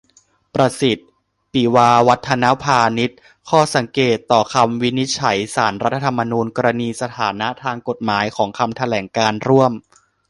[0.55, 1.09] ประสิทธิ์
[1.51, 3.09] ปิวาวัฒนพานิช:
[3.49, 9.71] ข้อสังเกตต่อคำวินิจฉัยศาลรัฐธรรมนูญ กรณีสถานะทางกฎหมายของคำแถลงการณ์ร่วม